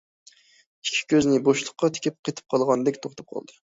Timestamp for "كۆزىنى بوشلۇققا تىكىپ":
1.15-2.21